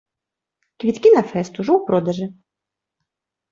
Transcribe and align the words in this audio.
Квіткі 0.83 1.09
на 1.17 1.23
фэст 1.33 1.53
ужо 1.65 1.71
ў 1.77 1.81
продажы. 1.91 2.27